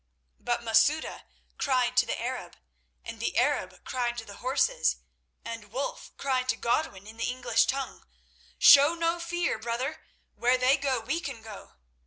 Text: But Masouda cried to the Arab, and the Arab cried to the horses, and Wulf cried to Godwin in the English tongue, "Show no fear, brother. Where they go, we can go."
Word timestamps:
But 0.39 0.63
Masouda 0.63 1.25
cried 1.59 1.95
to 1.97 2.07
the 2.07 2.19
Arab, 2.19 2.57
and 3.05 3.19
the 3.19 3.37
Arab 3.37 3.83
cried 3.85 4.17
to 4.17 4.25
the 4.25 4.37
horses, 4.37 4.95
and 5.45 5.71
Wulf 5.71 6.11
cried 6.17 6.49
to 6.49 6.55
Godwin 6.55 7.05
in 7.05 7.17
the 7.17 7.29
English 7.29 7.67
tongue, 7.67 8.07
"Show 8.57 8.95
no 8.95 9.19
fear, 9.19 9.59
brother. 9.59 10.01
Where 10.33 10.57
they 10.57 10.75
go, 10.75 11.01
we 11.01 11.19
can 11.19 11.43
go." 11.43 11.73